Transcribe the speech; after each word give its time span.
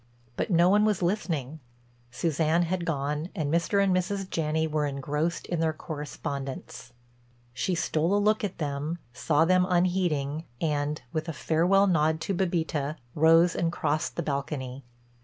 But 0.35 0.49
no 0.49 0.67
one 0.67 0.83
was 0.83 1.03
listening; 1.03 1.59
Suzanne 2.09 2.63
had 2.63 2.85
gone 2.85 3.29
and 3.35 3.53
Mr. 3.53 3.83
and 3.83 3.95
Mrs. 3.95 4.27
Janney 4.27 4.65
were 4.65 4.87
engrossed 4.87 5.45
in 5.45 5.59
their 5.59 5.73
correspondence. 5.73 6.91
She 7.53 7.75
stole 7.75 8.15
a 8.15 8.17
look 8.17 8.43
at 8.43 8.57
them, 8.57 8.97
saw 9.13 9.45
them 9.45 9.63
unheeding 9.69 10.45
and, 10.59 11.03
with 11.13 11.29
a 11.29 11.33
farewell 11.33 11.85
nod 11.85 12.19
to 12.21 12.33
Bébita, 12.33 12.95
rose 13.13 13.55
and 13.55 13.71
crossed 13.71 14.15
the 14.15 14.23
balcony. 14.23 14.83